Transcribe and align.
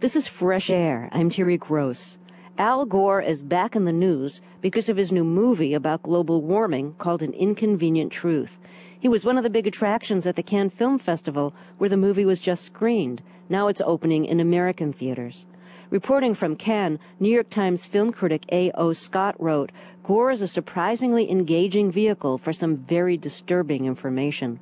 This 0.00 0.16
is 0.16 0.26
Fresh 0.26 0.70
Air. 0.70 1.10
I'm 1.12 1.28
Terry 1.28 1.58
Gross. 1.58 2.16
Al 2.56 2.86
Gore 2.86 3.20
is 3.20 3.42
back 3.42 3.76
in 3.76 3.84
the 3.84 3.92
news 3.92 4.40
because 4.62 4.88
of 4.88 4.96
his 4.96 5.12
new 5.12 5.24
movie 5.24 5.74
about 5.74 6.04
global 6.04 6.40
warming 6.40 6.94
called 6.94 7.20
An 7.20 7.34
Inconvenient 7.34 8.10
Truth. 8.10 8.56
He 8.98 9.08
was 9.08 9.26
one 9.26 9.36
of 9.36 9.42
the 9.42 9.50
big 9.50 9.66
attractions 9.66 10.24
at 10.24 10.36
the 10.36 10.42
Cannes 10.42 10.70
Film 10.70 10.98
Festival 10.98 11.52
where 11.76 11.90
the 11.90 11.98
movie 11.98 12.24
was 12.24 12.40
just 12.40 12.64
screened. 12.64 13.20
Now 13.50 13.68
it's 13.68 13.82
opening 13.84 14.24
in 14.24 14.40
American 14.40 14.94
theaters. 14.94 15.44
Reporting 15.90 16.34
from 16.34 16.56
Cannes, 16.56 16.98
New 17.18 17.28
York 17.28 17.50
Times 17.50 17.84
film 17.84 18.10
critic 18.10 18.44
A.O. 18.50 18.94
Scott 18.94 19.36
wrote, 19.38 19.70
Gore 20.02 20.30
is 20.30 20.40
a 20.40 20.48
surprisingly 20.48 21.30
engaging 21.30 21.92
vehicle 21.92 22.38
for 22.38 22.54
some 22.54 22.78
very 22.78 23.18
disturbing 23.18 23.84
information. 23.84 24.60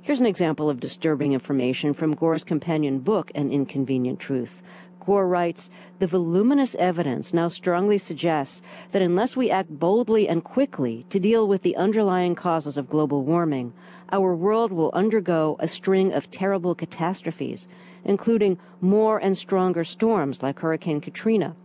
Here's 0.00 0.20
an 0.20 0.26
example 0.26 0.70
of 0.70 0.78
disturbing 0.78 1.32
information 1.32 1.94
from 1.94 2.14
Gore's 2.14 2.44
companion 2.44 3.00
book, 3.00 3.32
An 3.34 3.50
Inconvenient 3.50 4.20
Truth. 4.20 4.62
Gore 5.04 5.26
writes, 5.26 5.68
The 5.98 6.06
voluminous 6.06 6.74
evidence 6.76 7.34
now 7.34 7.48
strongly 7.48 7.98
suggests 7.98 8.62
that 8.92 9.02
unless 9.02 9.36
we 9.36 9.50
act 9.50 9.78
boldly 9.78 10.28
and 10.28 10.44
quickly 10.44 11.04
to 11.10 11.18
deal 11.18 11.48
with 11.48 11.62
the 11.62 11.76
underlying 11.76 12.34
causes 12.34 12.78
of 12.78 12.88
global 12.88 13.22
warming, 13.22 13.72
our 14.12 14.34
world 14.34 14.70
will 14.70 14.92
undergo 14.92 15.56
a 15.58 15.66
string 15.66 16.12
of 16.12 16.30
terrible 16.30 16.74
catastrophes, 16.74 17.66
including 18.04 18.58
more 18.80 19.18
and 19.18 19.36
stronger 19.36 19.82
storms 19.82 20.42
like 20.42 20.60
Hurricane 20.60 21.00
Katrina. 21.00 21.56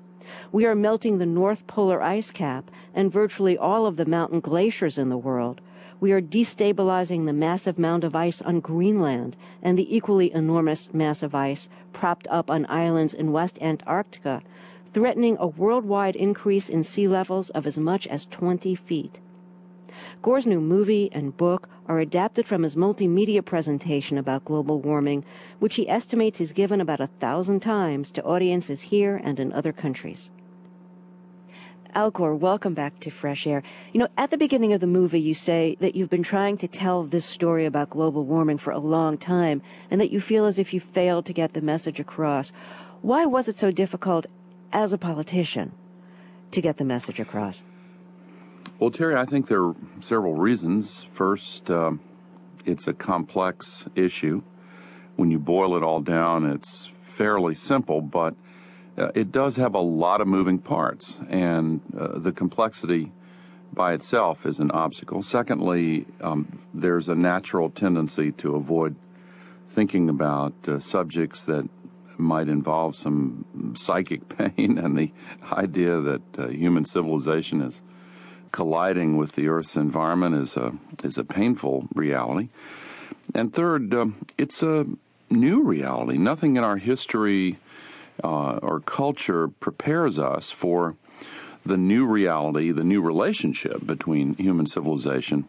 We 0.51 0.65
are 0.65 0.75
melting 0.75 1.17
the 1.17 1.25
North 1.25 1.65
Polar 1.67 2.01
ice 2.01 2.31
cap 2.31 2.71
and 2.93 3.11
virtually 3.11 3.57
all 3.57 3.85
of 3.85 3.97
the 3.97 4.05
mountain 4.05 4.39
glaciers 4.39 4.97
in 4.97 5.09
the 5.09 5.17
world 5.17 5.61
we 6.01 6.13
are 6.13 6.21
destabilizing 6.21 7.25
the 7.25 7.33
massive 7.33 7.77
mound 7.77 8.03
of 8.05 8.15
ice 8.15 8.41
on 8.41 8.61
Greenland 8.61 9.35
and 9.61 9.77
the 9.77 9.95
equally 9.95 10.31
enormous 10.31 10.93
mass 10.93 11.21
of 11.21 11.35
ice 11.35 11.67
propped 11.91 12.25
up 12.29 12.49
on 12.49 12.65
islands 12.69 13.13
in 13.13 13.33
West 13.33 13.57
Antarctica, 13.61 14.41
threatening 14.93 15.35
a 15.39 15.47
worldwide 15.47 16.15
increase 16.15 16.69
in 16.69 16.83
sea 16.83 17.07
levels 17.07 17.49
of 17.49 17.67
as 17.67 17.77
much 17.77 18.07
as 18.07 18.25
20 18.27 18.75
feet. 18.75 19.19
Gore's 20.21 20.47
new 20.47 20.61
movie 20.61 21.09
and 21.11 21.35
book 21.35 21.67
are 21.87 21.99
adapted 21.99 22.45
from 22.45 22.63
his 22.63 22.75
multimedia 22.75 23.43
presentation 23.43 24.17
about 24.17 24.45
global 24.45 24.79
warming, 24.79 25.25
which 25.59 25.75
he 25.75 25.89
estimates 25.89 26.39
he's 26.39 26.53
given 26.53 26.79
about 26.79 27.01
a 27.01 27.09
thousand 27.19 27.59
times 27.59 28.09
to 28.11 28.23
audiences 28.23 28.81
here 28.81 29.19
and 29.21 29.39
in 29.39 29.51
other 29.51 29.73
countries. 29.73 30.29
Al 31.95 32.11
Gore, 32.11 32.35
welcome 32.35 32.75
back 32.75 32.99
to 32.99 33.09
Fresh 33.09 33.47
Air. 33.47 33.63
You 33.93 33.99
know, 33.99 34.07
at 34.15 34.29
the 34.29 34.37
beginning 34.37 34.73
of 34.73 34.81
the 34.81 34.87
movie, 34.87 35.19
you 35.19 35.33
say 35.33 35.75
that 35.79 35.95
you've 35.95 36.09
been 36.09 36.23
trying 36.23 36.57
to 36.59 36.67
tell 36.67 37.03
this 37.03 37.25
story 37.25 37.65
about 37.65 37.89
global 37.89 38.25
warming 38.25 38.59
for 38.59 38.71
a 38.71 38.77
long 38.77 39.17
time 39.17 39.63
and 39.89 39.99
that 39.99 40.11
you 40.11 40.21
feel 40.21 40.45
as 40.45 40.59
if 40.59 40.71
you 40.71 40.79
failed 40.79 41.25
to 41.25 41.33
get 41.33 41.53
the 41.53 41.61
message 41.61 41.99
across. 41.99 42.51
Why 43.01 43.25
was 43.25 43.47
it 43.47 43.57
so 43.57 43.71
difficult 43.71 44.27
as 44.71 44.93
a 44.93 44.99
politician 44.99 45.71
to 46.51 46.61
get 46.61 46.77
the 46.77 46.85
message 46.85 47.19
across? 47.19 47.63
Well, 48.79 48.91
Terry, 48.91 49.15
I 49.15 49.25
think 49.25 49.47
there 49.47 49.63
are 49.63 49.75
several 49.99 50.35
reasons. 50.35 51.07
First, 51.11 51.71
uh, 51.71 51.93
it's 52.65 52.87
a 52.87 52.93
complex 52.93 53.87
issue. 53.95 54.43
When 55.15 55.31
you 55.31 55.39
boil 55.39 55.75
it 55.75 55.83
all 55.83 56.01
down, 56.01 56.45
it's 56.45 56.85
fairly 57.01 57.55
simple, 57.55 57.99
but 57.99 58.35
uh, 58.99 59.11
it 59.15 59.31
does 59.31 59.55
have 59.55 59.75
a 59.75 59.79
lot 59.79 60.21
of 60.21 60.27
moving 60.27 60.59
parts, 60.59 61.17
and 61.29 61.81
uh, 61.97 62.19
the 62.19 62.31
complexity 62.31 63.11
by 63.71 63.93
itself 63.93 64.45
is 64.45 64.59
an 64.59 64.71
obstacle. 64.71 65.21
Secondly, 65.21 66.05
um, 66.21 66.59
there's 66.73 67.07
a 67.07 67.15
natural 67.15 67.69
tendency 67.69 68.31
to 68.33 68.55
avoid 68.55 68.95
thinking 69.69 70.09
about 70.09 70.53
uh, 70.67 70.79
subjects 70.79 71.45
that 71.45 71.67
might 72.17 72.49
involve 72.49 72.95
some 72.95 73.73
psychic 73.75 74.27
pain, 74.37 74.77
and 74.77 74.97
the 74.97 75.11
idea 75.51 75.99
that 76.01 76.21
uh, 76.37 76.47
human 76.47 76.83
civilization 76.83 77.61
is 77.61 77.81
colliding 78.51 79.15
with 79.15 79.33
the 79.33 79.47
Earth's 79.47 79.77
environment 79.77 80.35
is 80.35 80.57
a 80.57 80.73
is 81.03 81.17
a 81.17 81.23
painful 81.23 81.87
reality. 81.93 82.49
And 83.33 83.53
third, 83.53 83.93
um, 83.93 84.25
it's 84.37 84.63
a 84.63 84.87
new 85.29 85.61
reality. 85.61 86.17
Nothing 86.17 86.57
in 86.57 86.63
our 86.63 86.77
history 86.77 87.59
uh, 88.23 88.59
or 88.61 88.79
culture 88.79 89.47
prepares 89.47 90.19
us 90.19 90.51
for 90.51 90.95
the 91.65 91.77
new 91.77 92.05
reality, 92.05 92.71
the 92.71 92.83
new 92.83 93.01
relationship 93.01 93.85
between 93.85 94.35
human 94.35 94.65
civilization 94.65 95.47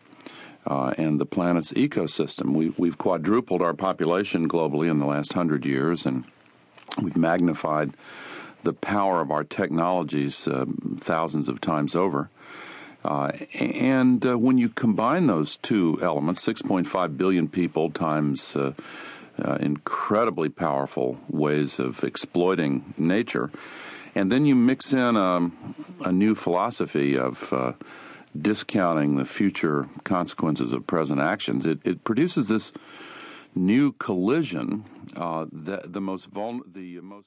uh, 0.66 0.92
and 0.98 1.20
the 1.20 1.26
planet's 1.26 1.72
ecosystem. 1.72 2.52
We, 2.52 2.74
we've 2.76 2.98
quadrupled 2.98 3.62
our 3.62 3.74
population 3.74 4.48
globally 4.48 4.90
in 4.90 4.98
the 4.98 5.06
last 5.06 5.32
hundred 5.32 5.64
years, 5.64 6.06
and 6.06 6.24
we've 7.00 7.16
magnified 7.16 7.94
the 8.62 8.72
power 8.72 9.20
of 9.20 9.30
our 9.30 9.44
technologies 9.44 10.46
uh, 10.46 10.66
thousands 10.98 11.48
of 11.48 11.60
times 11.60 11.96
over. 11.96 12.28
Uh, 13.02 13.32
and 13.54 14.26
uh, 14.26 14.36
when 14.36 14.58
you 14.58 14.68
combine 14.68 15.26
those 15.26 15.56
two 15.56 15.98
elements, 16.02 16.46
6.5 16.46 17.16
billion 17.16 17.48
people 17.48 17.90
times 17.90 18.54
uh, 19.42 19.58
incredibly 19.60 20.48
powerful 20.48 21.18
ways 21.28 21.78
of 21.78 22.04
exploiting 22.04 22.94
nature. 22.96 23.50
And 24.14 24.30
then 24.30 24.44
you 24.44 24.54
mix 24.54 24.92
in 24.92 25.16
a, 25.16 25.50
a 26.04 26.12
new 26.12 26.34
philosophy 26.34 27.16
of 27.16 27.52
uh, 27.52 27.72
discounting 28.36 29.16
the 29.16 29.24
future 29.24 29.88
consequences 30.04 30.72
of 30.72 30.86
present 30.86 31.20
actions. 31.20 31.66
It, 31.66 31.80
it 31.84 32.04
produces 32.04 32.48
this 32.48 32.72
new 33.54 33.92
collision. 33.92 34.84
Uh, 35.16 35.46
the, 35.50 35.82
the 35.84 36.00
most 36.00 36.26
vul- 36.26 36.62
the 36.66 37.00
most 37.00 37.18